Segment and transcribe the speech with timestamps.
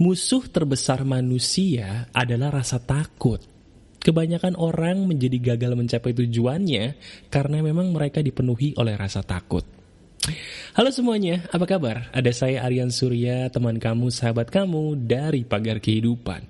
[0.00, 3.36] Musuh terbesar manusia adalah rasa takut.
[4.00, 6.96] Kebanyakan orang menjadi gagal mencapai tujuannya
[7.28, 9.60] karena memang mereka dipenuhi oleh rasa takut.
[10.72, 12.08] Halo semuanya, apa kabar?
[12.16, 16.48] Ada saya Aryan Surya, teman kamu, sahabat kamu dari Pagar Kehidupan.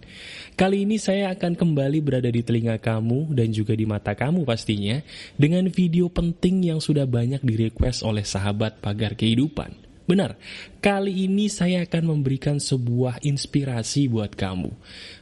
[0.54, 5.02] Kali ini saya akan kembali berada di telinga kamu dan juga di mata kamu pastinya
[5.34, 9.89] dengan video penting yang sudah banyak direquest oleh sahabat Pagar Kehidupan.
[10.10, 10.34] Benar,
[10.82, 14.74] kali ini saya akan memberikan sebuah inspirasi buat kamu.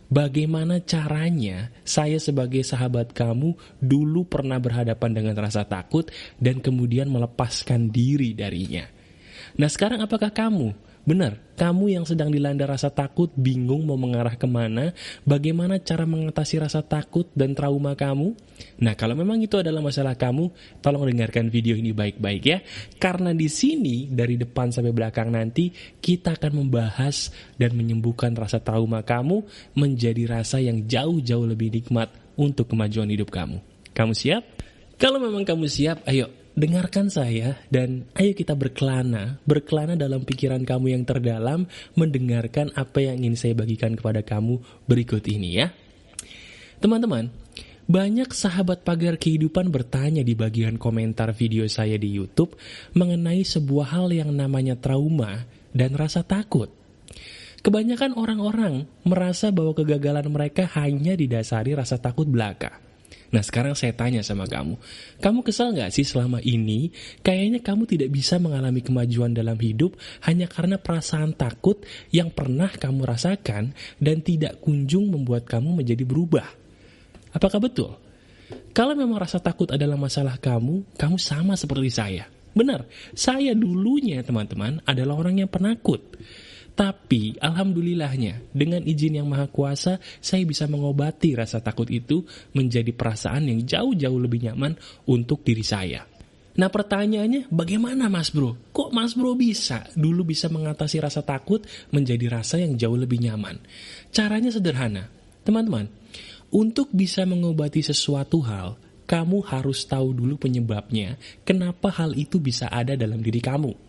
[0.08, 3.52] Bagaimana caranya saya sebagai sahabat kamu
[3.84, 6.08] dulu pernah berhadapan dengan rasa takut
[6.40, 8.88] dan kemudian melepaskan diri darinya.
[9.60, 10.72] Nah sekarang apakah kamu
[11.08, 14.92] Benar, kamu yang sedang dilanda rasa takut, bingung mau mengarah ke mana,
[15.24, 18.36] bagaimana cara mengatasi rasa takut dan trauma kamu?
[18.84, 20.52] Nah, kalau memang itu adalah masalah kamu,
[20.84, 22.60] tolong dengarkan video ini baik-baik ya.
[23.00, 29.00] Karena di sini, dari depan sampai belakang nanti, kita akan membahas dan menyembuhkan rasa trauma
[29.00, 29.48] kamu
[29.80, 33.64] menjadi rasa yang jauh-jauh lebih nikmat untuk kemajuan hidup kamu.
[33.96, 34.44] Kamu siap?
[35.00, 40.98] Kalau memang kamu siap, ayo dengarkan saya dan ayo kita berkelana, berkelana dalam pikiran kamu
[40.98, 44.58] yang terdalam, mendengarkan apa yang ingin saya bagikan kepada kamu
[44.90, 45.70] berikut ini ya.
[46.82, 47.30] Teman-teman,
[47.86, 52.58] banyak sahabat pagar kehidupan bertanya di bagian komentar video saya di YouTube
[52.98, 56.74] mengenai sebuah hal yang namanya trauma dan rasa takut.
[57.62, 62.87] Kebanyakan orang-orang merasa bahwa kegagalan mereka hanya didasari rasa takut belaka.
[63.28, 64.80] Nah sekarang saya tanya sama kamu,
[65.20, 66.88] kamu kesal gak sih selama ini
[67.20, 73.04] kayaknya kamu tidak bisa mengalami kemajuan dalam hidup hanya karena perasaan takut yang pernah kamu
[73.04, 76.48] rasakan dan tidak kunjung membuat kamu menjadi berubah?
[77.36, 78.00] Apakah betul?
[78.72, 82.24] Kalau memang rasa takut adalah masalah kamu, kamu sama seperti saya.
[82.56, 86.00] Benar, saya dulunya teman-teman adalah orang yang penakut.
[86.78, 92.22] Tapi alhamdulillahnya dengan izin yang maha kuasa saya bisa mengobati rasa takut itu
[92.54, 94.78] menjadi perasaan yang jauh-jauh lebih nyaman
[95.10, 96.06] untuk diri saya.
[96.54, 98.54] Nah pertanyaannya bagaimana mas bro?
[98.70, 103.58] Kok mas bro bisa dulu bisa mengatasi rasa takut menjadi rasa yang jauh lebih nyaman?
[104.14, 105.10] Caranya sederhana.
[105.42, 105.90] Teman-teman,
[106.54, 108.78] untuk bisa mengobati sesuatu hal,
[109.10, 113.87] kamu harus tahu dulu penyebabnya kenapa hal itu bisa ada dalam diri kamu.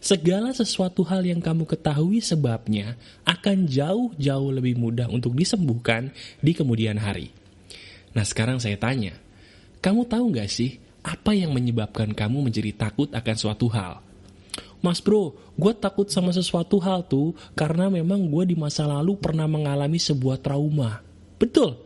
[0.00, 2.96] Segala sesuatu hal yang kamu ketahui sebabnya
[3.28, 6.08] akan jauh-jauh lebih mudah untuk disembuhkan
[6.40, 7.28] di kemudian hari.
[8.16, 9.12] Nah sekarang saya tanya,
[9.84, 14.00] kamu tahu gak sih apa yang menyebabkan kamu menjadi takut akan suatu hal?
[14.80, 19.44] Mas bro, gue takut sama sesuatu hal tuh karena memang gue di masa lalu pernah
[19.44, 21.04] mengalami sebuah trauma.
[21.36, 21.76] Betul,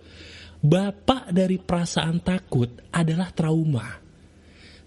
[0.62, 4.03] bapak dari perasaan takut adalah trauma.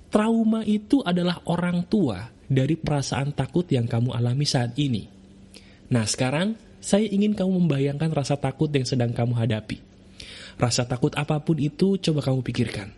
[0.07, 5.03] Trauma itu adalah orang tua dari perasaan takut yang kamu alami saat ini.
[5.91, 9.83] Nah sekarang, saya ingin kamu membayangkan rasa takut yang sedang kamu hadapi.
[10.55, 12.89] Rasa takut apa pun itu coba kamu pikirkan.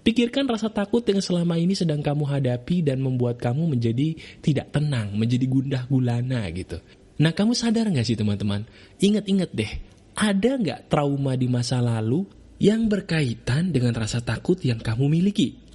[0.00, 5.12] Pikirkan rasa takut yang selama ini sedang kamu hadapi dan membuat kamu menjadi tidak tenang,
[5.12, 6.80] menjadi gundah gulana gitu.
[7.20, 8.64] Nah kamu sadar nggak sih teman-teman?
[8.96, 9.72] Ingat-ingat deh,
[10.16, 12.24] ada nggak trauma di masa lalu
[12.56, 15.69] yang berkaitan dengan rasa takut yang kamu miliki?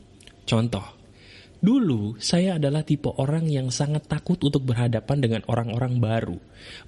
[0.45, 0.95] Contoh,
[1.65, 6.37] Dulu, saya adalah tipe orang yang sangat takut untuk berhadapan dengan orang-orang baru.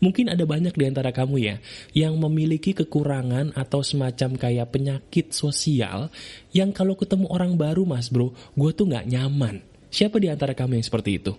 [0.06, 1.58] Mungkin ada banyak di antara kamu ya,
[1.98, 6.14] yang memiliki kekurangan atau semacam kayak penyakit sosial,
[6.54, 9.66] yang kalau ketemu orang baru mas bro, gue tuh gak nyaman.
[9.90, 11.34] Siapa di antara kamu yang seperti itu?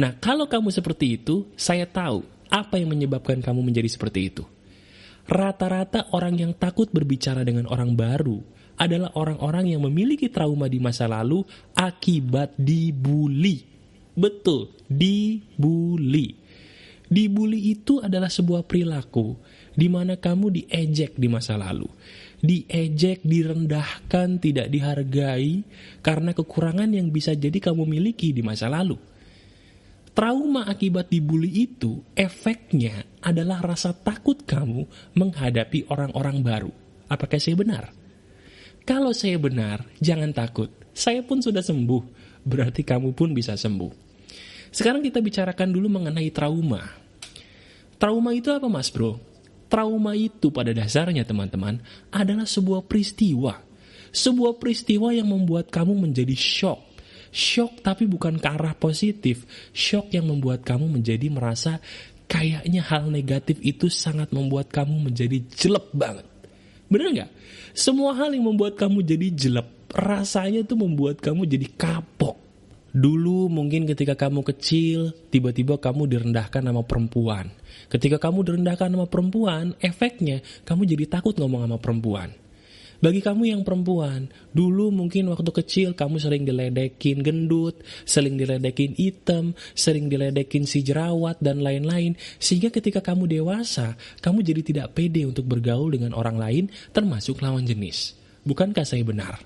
[0.00, 4.48] Nah, kalau kamu seperti itu, saya tahu apa yang menyebabkan kamu menjadi seperti itu.
[5.28, 8.40] Rata-rata orang yang takut berbicara dengan orang baru,
[8.80, 11.44] adalah orang-orang yang memiliki trauma di masa lalu
[11.76, 13.60] akibat dibully.
[14.16, 16.40] Betul, dibully.
[17.10, 19.36] Dibully itu adalah sebuah perilaku
[19.76, 21.90] di mana kamu diejek di masa lalu.
[22.40, 25.60] Diejek, direndahkan, tidak dihargai
[26.00, 28.96] karena kekurangan yang bisa jadi kamu miliki di masa lalu.
[30.10, 36.72] Trauma akibat dibully itu efeknya adalah rasa takut kamu menghadapi orang-orang baru.
[37.06, 37.99] Apakah saya benar?
[38.90, 40.66] Kalau saya benar, jangan takut.
[40.90, 42.02] Saya pun sudah sembuh,
[42.42, 43.94] berarti kamu pun bisa sembuh.
[44.74, 46.82] Sekarang kita bicarakan dulu mengenai trauma.
[48.02, 49.14] Trauma itu apa mas bro?
[49.70, 51.78] Trauma itu pada dasarnya teman-teman
[52.10, 53.62] adalah sebuah peristiwa.
[54.10, 56.82] Sebuah peristiwa yang membuat kamu menjadi shock.
[57.30, 59.46] Shock tapi bukan ke arah positif.
[59.70, 61.78] Shock yang membuat kamu menjadi merasa
[62.26, 66.29] kayaknya hal negatif itu sangat membuat kamu menjadi jelek banget.
[66.90, 67.30] Bener nggak?
[67.70, 72.34] Semua hal yang membuat kamu jadi jelek, rasanya tuh membuat kamu jadi kapok.
[72.90, 77.54] Dulu mungkin ketika kamu kecil, tiba-tiba kamu direndahkan sama perempuan.
[77.86, 82.34] Ketika kamu direndahkan sama perempuan, efeknya kamu jadi takut ngomong sama perempuan.
[83.00, 89.56] Bagi kamu yang perempuan, dulu mungkin waktu kecil kamu sering diledekin gendut, sering diledekin hitam,
[89.72, 92.20] sering diledekin si jerawat, dan lain-lain.
[92.36, 97.64] Sehingga ketika kamu dewasa, kamu jadi tidak pede untuk bergaul dengan orang lain, termasuk lawan
[97.64, 98.20] jenis.
[98.44, 99.40] Bukankah saya benar?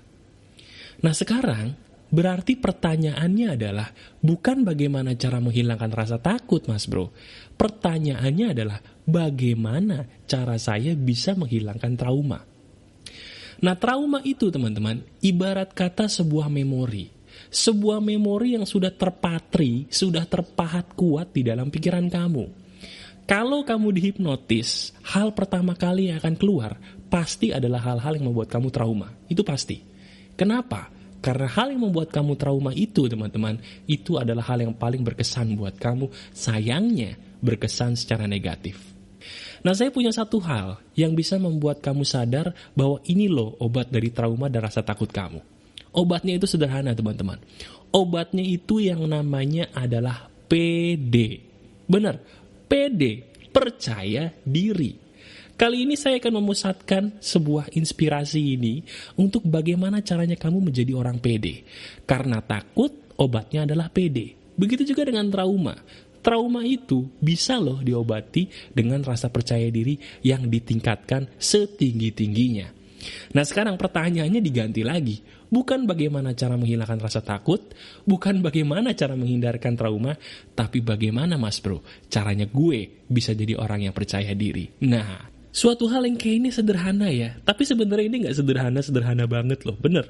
[1.07, 1.85] Nah sekarang,
[2.15, 3.91] Berarti pertanyaannya adalah
[4.23, 7.11] bukan bagaimana cara menghilangkan rasa takut mas bro.
[7.59, 12.54] Pertanyaannya adalah bagaimana cara saya bisa menghilangkan trauma.
[13.63, 17.13] Nah trauma itu teman-teman ibarat kata sebuah memori.
[17.51, 22.47] Sebuah memori yang sudah terpatri, sudah terpahat kuat di dalam pikiran kamu.
[23.25, 26.77] Kalau kamu dihipnotis, hal pertama kali yang akan keluar
[27.09, 29.09] pasti adalah hal-hal yang membuat kamu trauma.
[29.31, 29.81] Itu pasti.
[30.35, 30.93] Kenapa?
[31.25, 33.57] Karena hal yang membuat kamu trauma itu, teman-teman,
[33.89, 36.13] itu adalah hal yang paling berkesan buat kamu.
[36.37, 38.94] Sayangnya, berkesan secara negatif.
[39.65, 44.13] Nah, saya punya satu hal yang bisa membuat kamu sadar bahwa ini loh obat dari
[44.13, 45.41] trauma dan rasa takut kamu.
[45.97, 47.41] Obatnya itu sederhana, teman-teman.
[47.89, 51.41] Obatnya itu yang namanya adalah PD.
[51.89, 52.21] Benar,
[52.69, 55.01] PD, percaya diri.
[55.55, 58.83] Kali ini saya akan memusatkan sebuah inspirasi ini
[59.15, 61.63] untuk bagaimana caranya kamu menjadi orang pede.
[62.03, 64.35] Karena takut, obatnya adalah pede.
[64.59, 65.79] Begitu juga dengan trauma.
[66.25, 72.73] Trauma itu bisa loh diobati dengan rasa percaya diri yang ditingkatkan setinggi-tingginya.
[73.37, 75.21] Nah sekarang pertanyaannya diganti lagi.
[75.53, 77.77] Bukan bagaimana cara menghilangkan rasa takut,
[78.09, 80.17] bukan bagaimana cara menghindarkan trauma,
[80.57, 84.67] tapi bagaimana mas bro, caranya gue bisa jadi orang yang percaya diri.
[84.83, 89.79] Nah, Suatu hal yang kayak ini sederhana ya, tapi sebenarnya ini nggak sederhana-sederhana banget loh,
[89.79, 90.03] bener.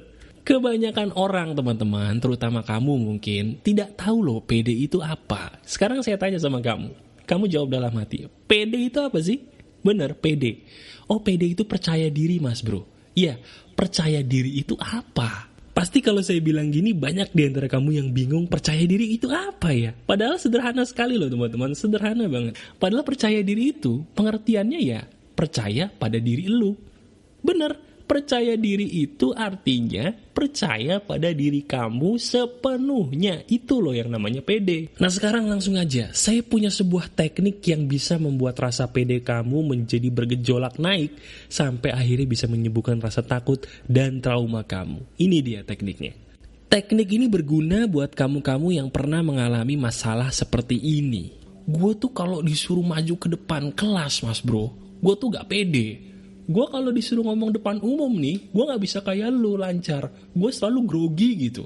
[0.45, 5.57] Kebanyakan orang teman-teman, terutama kamu mungkin, tidak tahu loh PD itu apa.
[5.65, 6.93] Sekarang saya tanya sama kamu,
[7.25, 9.41] kamu jawab dalam hati, PD itu apa sih?
[9.81, 10.61] Bener, PD.
[11.09, 12.85] Oh PD itu percaya diri mas bro.
[13.17, 13.41] Iya,
[13.73, 15.49] percaya diri itu apa?
[15.73, 19.73] Pasti kalau saya bilang gini banyak di antara kamu yang bingung percaya diri itu apa
[19.73, 19.97] ya?
[20.05, 22.53] Padahal sederhana sekali loh teman-teman, sederhana banget.
[22.77, 26.73] Padahal percaya diri itu pengertiannya ya percaya pada diri lu.
[27.43, 33.43] Bener, percaya diri itu artinya percaya pada diri kamu sepenuhnya.
[33.49, 34.93] Itu loh yang namanya pede.
[35.01, 40.07] Nah sekarang langsung aja, saya punya sebuah teknik yang bisa membuat rasa pede kamu menjadi
[40.13, 41.17] bergejolak naik
[41.49, 45.01] sampai akhirnya bisa menyembuhkan rasa takut dan trauma kamu.
[45.17, 46.13] Ini dia tekniknya.
[46.65, 51.31] Teknik ini berguna buat kamu-kamu yang pernah mengalami masalah seperti ini.
[51.65, 54.69] Gue tuh kalau disuruh maju ke depan kelas mas bro,
[55.01, 56.14] gue tuh gak pede
[56.45, 60.09] gue kalau disuruh ngomong depan umum nih gue gak bisa kayak lu lancar.
[60.31, 61.65] Gue selalu grogi gitu.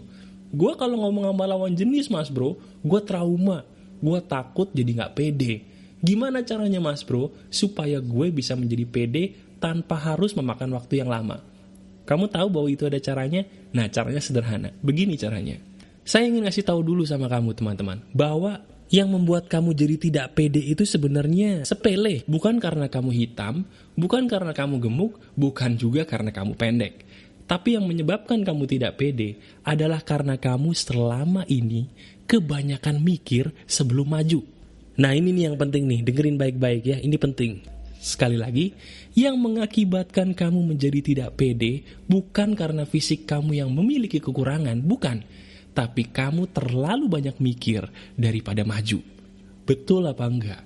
[0.50, 3.68] Gue kalau ngomong sama lawan jenis mas bro gue trauma.
[4.00, 5.68] Gue takut jadi gak pede.
[6.00, 9.24] Gimana caranya mas bro supaya gue bisa menjadi pede
[9.60, 11.44] tanpa harus memakan waktu yang lama?
[12.08, 13.46] Kamu tahu bahwa itu ada caranya?
[13.76, 14.74] Nah caranya sederhana.
[14.82, 15.62] Begini caranya.
[16.08, 20.62] Saya ingin ngasih tahu dulu sama kamu teman-teman bahwa yang membuat kamu jadi tidak pede
[20.62, 22.26] itu sebenarnya sepele.
[22.26, 27.06] Bukan karena kamu hitam, bukan karena kamu gemuk, bukan juga karena kamu pendek.
[27.50, 31.90] Tapi yang menyebabkan kamu tidak pede adalah karena kamu selama ini
[32.30, 34.46] kebanyakan mikir sebelum maju.
[35.02, 37.66] Nah ini nih yang penting nih, dengerin baik-baik ya, ini penting.
[38.00, 38.72] Sekali lagi,
[39.18, 45.26] yang mengakibatkan kamu menjadi tidak pede bukan karena fisik kamu yang memiliki kekurangan, bukan
[45.74, 49.00] tapi kamu terlalu banyak mikir daripada maju.
[49.64, 50.62] Betul apa enggak?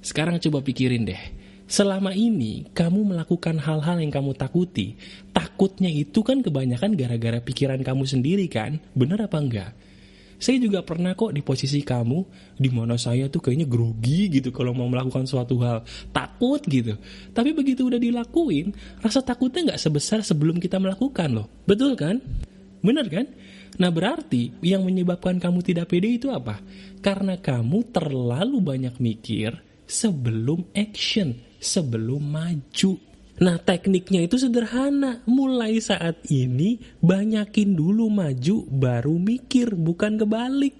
[0.00, 1.22] Sekarang coba pikirin deh.
[1.70, 4.98] Selama ini kamu melakukan hal-hal yang kamu takuti.
[5.30, 8.82] Takutnya itu kan kebanyakan gara-gara pikiran kamu sendiri kan?
[8.90, 9.70] Bener apa enggak?
[10.40, 12.18] Saya juga pernah kok di posisi kamu,
[12.56, 15.84] di mana saya tuh kayaknya grogi gitu kalau mau melakukan suatu hal.
[16.16, 16.96] Takut gitu.
[17.36, 18.72] Tapi begitu udah dilakuin,
[19.04, 21.46] rasa takutnya nggak sebesar sebelum kita melakukan loh.
[21.68, 22.24] Betul kan?
[22.80, 23.28] Bener kan?
[23.78, 26.58] Nah berarti yang menyebabkan kamu tidak pede itu apa?
[26.98, 29.54] Karena kamu terlalu banyak mikir
[29.86, 32.92] sebelum action, sebelum maju.
[33.40, 40.76] Nah tekniknya itu sederhana, mulai saat ini banyakin dulu maju baru mikir, bukan kebalik.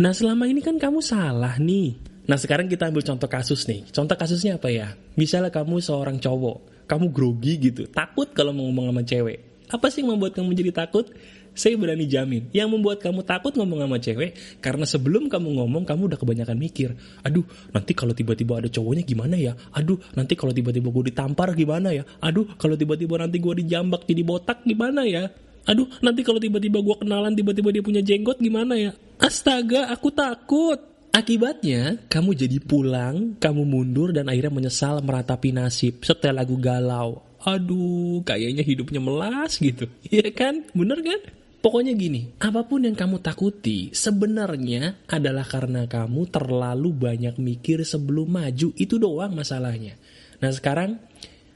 [0.00, 2.00] Nah selama ini kan kamu salah nih.
[2.24, 4.96] Nah sekarang kita ambil contoh kasus nih, contoh kasusnya apa ya?
[5.20, 9.38] Misalnya kamu seorang cowok, kamu grogi gitu, takut kalau mau ngomong sama cewek.
[9.70, 11.06] Apa sih yang membuat kamu jadi takut?
[11.54, 16.14] Saya berani jamin, yang membuat kamu takut ngomong sama cewek, karena sebelum kamu ngomong, kamu
[16.14, 16.94] udah kebanyakan mikir.
[17.26, 19.52] Aduh, nanti kalau tiba-tiba ada cowoknya gimana ya?
[19.74, 22.06] Aduh, nanti kalau tiba-tiba gue ditampar gimana ya?
[22.22, 25.28] Aduh, kalau tiba-tiba nanti gue dijambak jadi botak gimana ya?
[25.68, 28.90] Aduh, nanti kalau tiba-tiba gue kenalan, tiba-tiba dia punya jenggot gimana ya?
[29.20, 30.80] Astaga, aku takut.
[31.10, 36.06] Akibatnya, kamu jadi pulang, kamu mundur, dan akhirnya menyesal meratapi nasib.
[36.06, 37.26] Setel lagu galau.
[37.42, 39.88] Aduh, kayaknya hidupnya melas gitu.
[40.12, 40.64] Iya kan?
[40.76, 41.20] Bener kan?
[41.60, 48.32] Pokoknya gini, apa pun yang kamu takuti sebenarnya adalah karena kamu terlalu banyak mikir sebelum
[48.32, 48.72] maju.
[48.80, 50.00] Itu doang masalahnya.
[50.40, 50.96] Nah sekarang,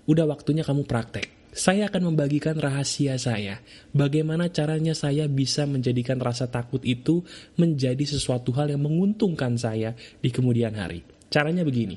[0.04, 1.32] udah waktunya kamu praktek.
[1.56, 3.64] Saya akan membagikan rahasia saya.
[3.96, 7.25] Bagaimana caranya saya bisa menjadikan rasa takut itu
[7.56, 11.00] menjadi sesuatu hal yang menguntungkan saya di kemudian hari.
[11.32, 11.96] Caranya begini.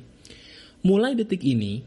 [0.88, 1.84] Mulai detik ini,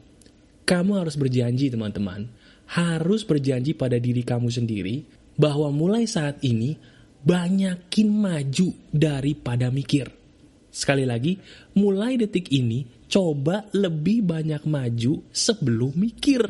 [0.69, 2.29] kamu harus berjanji teman-teman.
[2.77, 6.77] Harus berjanji pada diri kamu sendiri bahwa mulai saat ini
[7.25, 10.13] banyakin maju daripada mikir.
[10.69, 11.41] Sekali lagi,
[11.75, 16.45] mulai detik ini coba lebih banyak maju sebelum mikir.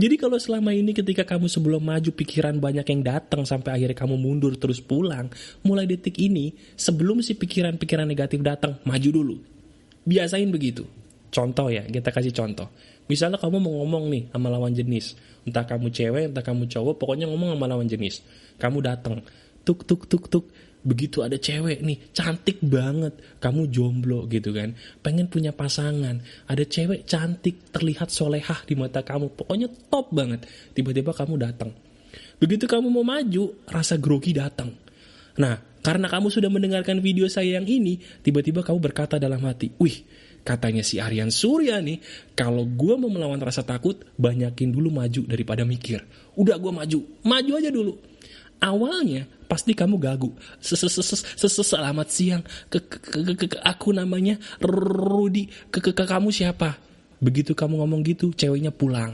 [0.00, 4.16] Jadi kalau selama ini ketika kamu sebelum maju pikiran banyak yang datang sampai akhirnya kamu
[4.16, 5.28] mundur terus pulang,
[5.60, 9.36] mulai detik ini sebelum si pikiran-pikiran negatif datang, maju dulu.
[10.08, 10.88] Biasain begitu.
[11.30, 12.66] Contoh ya, kita kasih contoh.
[13.06, 17.26] Misalnya kamu mau ngomong nih sama lawan jenis, entah kamu cewek, entah kamu cowok, pokoknya
[17.26, 18.22] ngomong sama lawan jenis.
[18.58, 19.22] Kamu datang,
[19.66, 20.46] tuk tuk tuk tuk,
[20.86, 27.06] begitu ada cewek nih, cantik banget, kamu jomblo gitu kan, pengen punya pasangan, ada cewek
[27.06, 31.74] cantik, terlihat solehah di mata kamu, pokoknya top banget, tiba-tiba kamu datang.
[32.38, 34.70] Begitu kamu mau maju, rasa grogi datang.
[35.38, 40.04] Nah, karena kamu sudah mendengarkan video saya yang ini, tiba-tiba kamu berkata dalam hati, wih,
[40.40, 42.00] Katanya si Aryan Surya nih,
[42.32, 46.00] kalau gue mau melawan rasa takut, banyakin dulu maju daripada mikir.
[46.32, 47.92] Udah gue maju, maju aja dulu.
[48.60, 50.32] Awalnya pasti kamu gagu.
[50.60, 52.44] Selamat siang,
[53.64, 55.48] aku namanya Rudi.
[55.72, 56.76] Kamu siapa?
[57.20, 59.12] Begitu kamu ngomong gitu, ceweknya pulang.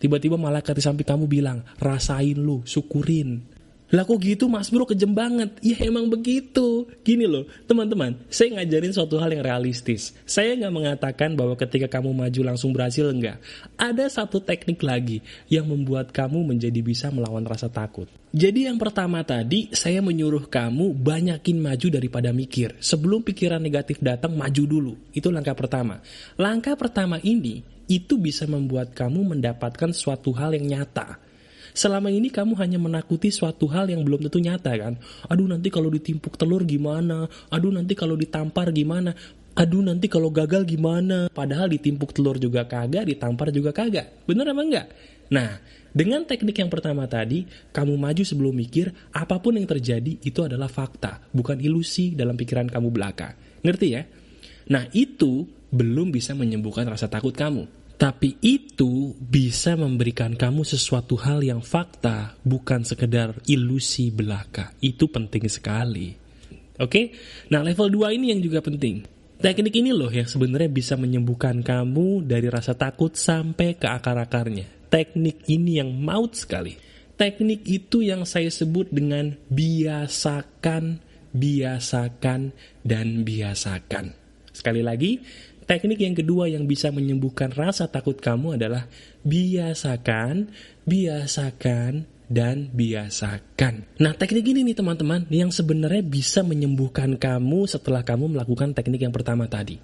[0.00, 3.51] Tiba-tiba malaikat di samping kamu bilang, rasain lu, syukurin.
[3.92, 4.88] Lah kok gitu mas bro?
[4.88, 5.52] Kejem banget.
[5.60, 6.88] Ya emang begitu.
[7.04, 10.16] Gini loh teman-teman Saya ngajarin suatu hal yang realistis.
[10.24, 13.36] Saya nggak mengatakan bahwa ketika kamu maju langsung berhasil Enggak.
[13.76, 15.20] Ada satu teknik lagi
[15.52, 18.08] Yang membuat kamu menjadi bisa melawan rasa takut.
[18.32, 22.80] Jadi yang pertama tadi Saya menyuruh kamu banyakin maju daripada mikir.
[22.80, 24.92] Sebelum pikiran negatif datang maju dulu.
[25.12, 26.00] Itu langkah pertama.
[26.40, 27.60] Langkah pertama ini
[27.92, 31.20] Itu bisa membuat kamu mendapatkan suatu hal yang nyata
[31.72, 34.94] Selama ini kamu hanya menakuti suatu hal yang belum tentu nyata kan.
[35.28, 37.28] Aduh nanti kalau ditimpuk telur gimana?
[37.48, 39.16] Aduh nanti kalau ditampar gimana?
[39.52, 41.28] Aduh nanti kalau gagal gimana?
[41.32, 44.24] Padahal ditimpuk telur juga kagak, ditampar juga kagak.
[44.24, 44.86] Bener apa enggak?
[45.32, 45.60] Nah,
[45.92, 50.68] dengan teknik yang pertama tadi, kamu maju sebelum mikir, apa pun yang terjadi itu adalah
[50.68, 53.36] fakta, bukan ilusi dalam pikiran kamu belaka.
[53.60, 54.04] Ngerti ya?
[54.72, 57.64] Nah, itu belum bisa menyembuhkan rasa takut kamu.
[57.96, 64.74] Tapi itu bisa memberikan kamu sesuatu hal yang fakta, bukan sekedar ilusi belaka.
[64.82, 66.10] Itu penting sekali.
[66.82, 67.14] Oke?
[67.52, 69.06] Nah, level 2 ini yang juga penting.
[69.42, 74.86] Teknik ini loh yang sebenarnya bisa menyembuhkan kamu dari rasa takut sampai ke akar-akarnya.
[74.86, 76.78] Teknik ini yang maut sekali.
[77.18, 81.02] Teknik itu yang saya sebut dengan biasakan,
[81.34, 82.54] biasakan,
[82.86, 84.14] dan biasakan.
[84.52, 85.18] Sekali lagi,
[85.62, 88.90] Teknik yang kedua yang bisa menyembuhkan rasa takut kamu adalah
[89.22, 90.50] biasakan,
[90.82, 93.84] biasakan, dan biasakan.
[94.00, 99.12] Nah, teknik ini nih teman-teman yang sebenarnya bisa menyembuhkan kamu setelah kamu melakukan teknik yang
[99.12, 99.76] pertama tadi.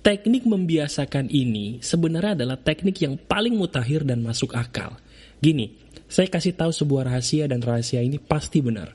[0.00, 4.96] Teknik membiasakan ini sebenarnya adalah teknik yang paling mutakhir dan masuk akal.
[5.42, 5.74] Gini,
[6.06, 8.94] saya kasih tahu sebuah rahasia dan rahasia ini pasti benar.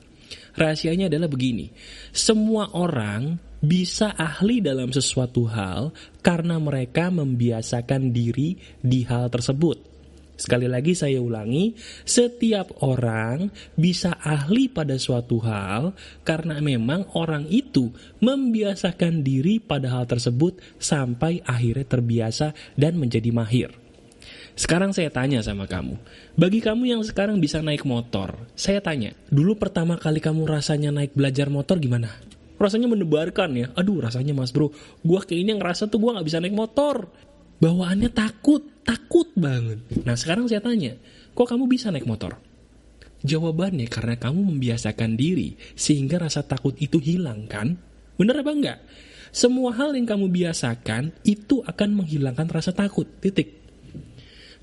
[0.56, 1.68] Rahasianya adalah begini,
[2.16, 5.90] semua orang bisa ahli dalam sesuatu hal
[6.22, 9.98] karena mereka membiasakan diri di hal tersebut.
[10.36, 11.72] Sekali lagi saya ulangi,
[12.04, 15.96] setiap orang bisa ahli pada suatu hal
[16.28, 17.88] karena memang orang itu
[18.20, 23.72] membiasakan diri pada hal tersebut sampai akhirnya terbiasa dan menjadi mahir.
[24.52, 25.96] Sekarang saya tanya sama kamu,
[26.36, 31.12] bagi kamu yang sekarang bisa naik motor, saya tanya, dulu pertama kali kamu rasanya naik
[31.16, 32.12] belajar motor gimana?
[32.56, 33.66] Rasanya mendebarkan ya.
[33.76, 34.72] Aduh rasanya mas bro,
[35.04, 37.08] gue kayaknya ngerasa tuh gue gak bisa naik motor.
[37.56, 39.80] Bawaannya takut, takut banget.
[40.04, 40.92] Nah sekarang saya tanya,
[41.32, 42.36] kok kamu bisa naik motor?
[43.24, 47.80] Jawabannya karena kamu membiasakan diri sehingga rasa takut itu hilang kan?
[48.20, 48.78] Bener apa enggak?
[49.32, 53.65] Semua hal yang kamu biasakan itu akan menghilangkan rasa takut, titik.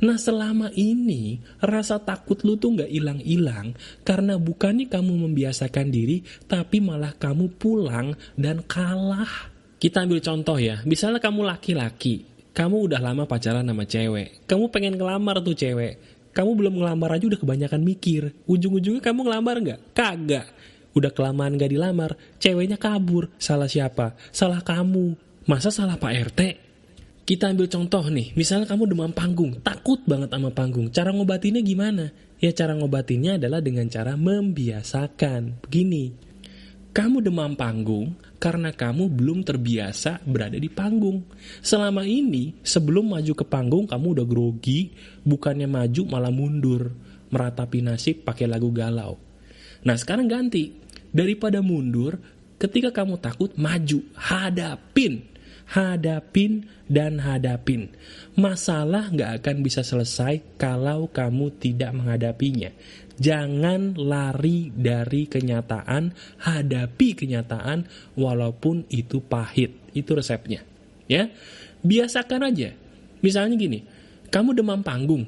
[0.01, 6.81] Nah selama ini rasa takut lu tuh gak hilang-hilang karena bukannya kamu membiasakan diri tapi
[6.81, 9.53] malah kamu pulang dan kalah.
[9.77, 12.23] Kita ambil contoh ya, misalnya kamu laki-laki,
[12.55, 15.99] kamu udah lama pacaran sama cewek, kamu pengen ngelamar tuh cewek,
[16.33, 18.33] Kamu belum ngelamar aja udah kebanyakan mikir.
[18.49, 19.79] Ujung-ujungnya kamu ngelamar nggak?
[19.93, 20.47] Kagak.
[20.97, 23.29] Udah kelamaan gak dilamar, ceweknya kabur.
[23.37, 24.17] Salah siapa?
[24.33, 25.13] Salah kamu.
[25.45, 26.41] Masa salah Pak RT?
[27.23, 30.91] Kita ambil contoh nih, misalnya kamu demam panggung, takut banget sama panggung.
[30.91, 32.11] Cara ngobatinnya gimana?
[32.43, 35.63] Ya cara ngobatinnya adalah dengan cara membiasakan.
[35.63, 36.11] Begini,
[36.91, 41.23] kamu demam panggung karena kamu belum terbiasa berada di panggung.
[41.63, 44.91] Selama ini, sebelum maju ke panggung, kamu udah grogi,
[45.23, 46.91] bukannya maju malah mundur,
[47.31, 49.15] meratapi nasib pakai lagu galau.
[49.87, 50.75] Nah sekarang ganti,
[51.07, 52.19] daripada mundur,
[52.59, 55.32] ketika kamu takut, maju, hadapin
[55.69, 57.93] hadapin dan hadapin.
[58.35, 62.71] Masalah nggak akan bisa selesai kalau kamu tidak menghadapinya.
[63.13, 67.85] Jangan lari dari kenyataan, hadapi kenyataan
[68.17, 69.93] walaupun itu pahit.
[69.93, 70.65] Itu resepnya.
[71.05, 71.29] Ya.
[71.83, 72.73] Biasakan aja.
[73.21, 73.79] Misalnya gini,
[74.33, 75.23] kamu demam panggung.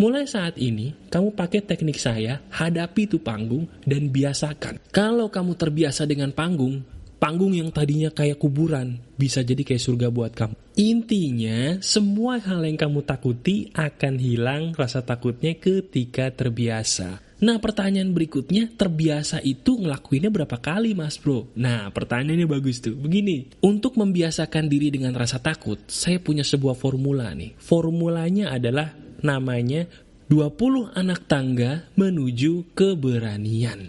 [0.00, 4.80] Mulai saat ini, kamu pakai teknik saya, hadapi itu panggung dan biasakan.
[4.88, 6.80] Kalau kamu terbiasa dengan panggung,
[7.20, 10.56] panggung yang tadinya kayak kuburan bisa jadi kayak surga buat kamu.
[10.80, 17.20] Intinya, semua hal yang kamu takuti akan hilang rasa takutnya ketika terbiasa.
[17.40, 21.52] Nah, pertanyaan berikutnya, terbiasa itu ngelakuinnya berapa kali, Mas Bro?
[21.56, 22.92] Nah, pertanyaannya bagus tuh.
[22.96, 27.56] Begini, untuk membiasakan diri dengan rasa takut, saya punya sebuah formula nih.
[27.56, 28.92] Formulanya adalah
[29.24, 29.88] namanya
[30.28, 33.88] 20 anak tangga menuju keberanian.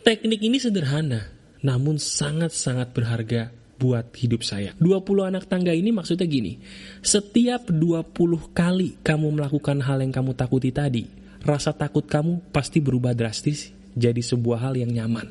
[0.00, 4.74] Teknik ini sederhana, namun sangat-sangat berharga buat hidup saya.
[4.82, 6.58] 20 anak tangga ini maksudnya gini,
[7.00, 11.06] setiap 20 kali kamu melakukan hal yang kamu takuti tadi,
[11.46, 15.30] rasa takut kamu pasti berubah drastis jadi sebuah hal yang nyaman.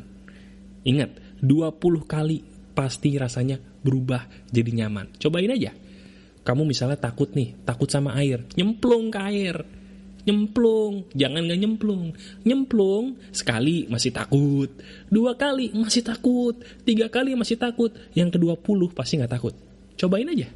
[0.88, 5.20] Ingat, 20 kali pasti rasanya berubah jadi nyaman.
[5.20, 5.76] Cobain aja.
[6.48, 9.77] Kamu misalnya takut nih, takut sama air, nyemplung ke air
[10.28, 12.12] nyemplung, jangan nggak nyemplung.
[12.44, 14.68] Nyemplung sekali masih takut,
[15.08, 19.56] dua kali masih takut, tiga kali masih takut, yang kedua puluh pasti nggak takut.
[19.96, 20.52] Cobain aja.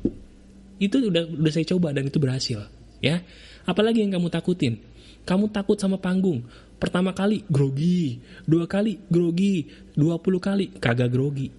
[0.75, 2.67] Itu udah udah saya coba dan itu berhasil,
[2.99, 3.23] ya.
[3.63, 4.75] Apalagi yang kamu takutin?
[5.23, 6.43] Kamu takut sama panggung.
[6.81, 11.53] Pertama kali grogi, dua kali grogi, dua puluh kali kagak grogi.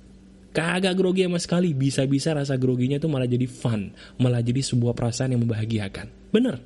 [0.51, 3.89] Kagak grogi sama sekali, bisa-bisa rasa groginya itu malah jadi fun,
[4.21, 6.11] malah jadi sebuah perasaan yang membahagiakan.
[6.29, 6.61] Bener,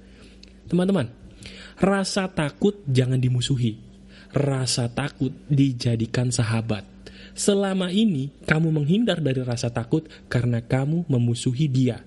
[0.66, 1.06] teman-teman,
[1.76, 3.76] Rasa takut jangan dimusuhi.
[4.32, 6.84] Rasa takut dijadikan sahabat.
[7.36, 12.00] Selama ini kamu menghindar dari rasa takut karena kamu memusuhi dia.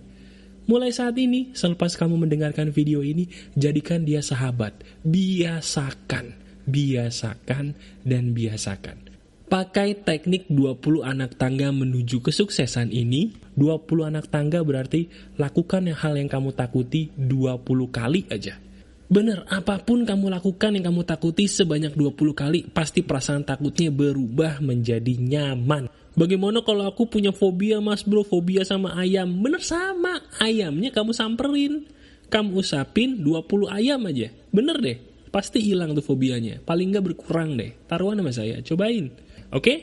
[0.69, 3.25] Mulai saat ini, selepas kamu mendengarkan video ini,
[3.57, 4.77] jadikan dia sahabat.
[5.01, 6.37] Biasakan,
[6.69, 7.73] biasakan,
[8.05, 9.09] dan biasakan.
[9.49, 13.33] Pakai teknik 20 anak tangga menuju kesuksesan ini.
[13.57, 15.09] 20 anak tangga berarti
[15.41, 18.61] lakukan hal yang kamu takuti 20 kali aja.
[19.09, 24.61] Bener, apa pun kamu lakukan yang kamu takuti sebanyak 20 kali, pasti perasaan takutnya berubah
[24.61, 25.89] menjadi nyaman.
[26.13, 29.25] Bagaimana kalau aku punya fobia mas bro, fobia sama ayam?
[29.41, 31.89] Bener sama, ayamnya kamu samperin.
[32.29, 34.29] Kamu usapin 20 ayam aja.
[34.53, 34.97] Bener deh,
[35.33, 36.61] pasti hilang tuh fobianya.
[36.61, 37.73] Paling nggak berkurang deh.
[37.89, 39.09] Taruhan sama saya, cobain.
[39.49, 39.57] Oke?
[39.57, 39.77] Okay?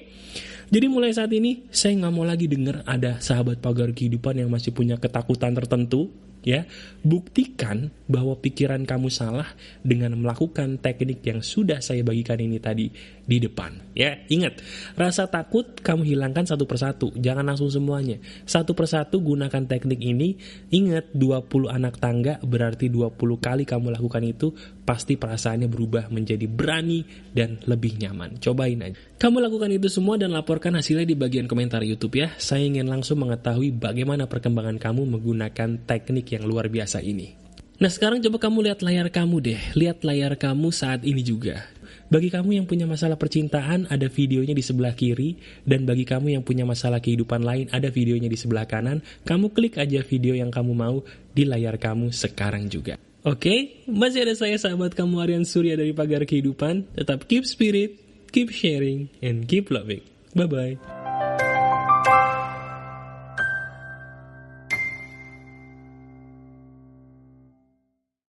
[0.67, 4.71] Jadi mulai saat ini, saya nggak mau lagi dengar ada sahabat pagar kehidupan yang masih
[4.71, 6.11] punya ketakutan tertentu,
[6.47, 6.63] ya
[7.03, 9.51] buktikan bahwa pikiran kamu salah
[9.83, 12.87] dengan melakukan teknik yang sudah saya bagikan ini tadi
[13.27, 14.15] di depan ya.
[14.31, 14.63] Ingat
[14.95, 18.23] rasa takut kamu hilangkan satu persatu jangan langsung semuanya.
[18.47, 20.39] Satu persatu gunakan teknik ini.
[20.71, 24.55] Ingat 20 anak tangga berarti 20 kali kamu lakukan itu
[24.87, 27.03] pasti perasaannya berubah menjadi berani
[27.35, 28.39] dan lebih nyaman.
[28.39, 32.69] Cobain aja kamu lakukan itu semua dan laporkan hasilnya di bagian komentar YouTube ya saya
[32.69, 37.33] ingin langsung mengetahui bagaimana perkembangan kamu menggunakan teknik yang luar biasa ini.
[37.77, 41.65] Nah sekarang coba kamu lihat layar kamu deh, lihat layar kamu saat ini juga.
[42.07, 45.37] Bagi kamu yang punya masalah percintaan, ada videonya di sebelah kiri.
[45.67, 49.03] Dan bagi kamu yang punya masalah kehidupan lain, ada videonya di sebelah kanan.
[49.27, 51.03] Kamu klik aja video yang kamu mau
[51.35, 52.95] di layar kamu sekarang juga.
[53.27, 53.59] Oke, okay?
[53.91, 56.95] masih ada saya sahabat kamu Aryan Surya dari Pagar Kehidupan.
[56.95, 60.03] Tetap keep spirit, keep sharing, and keep loving.
[60.35, 60.96] Bye-bye.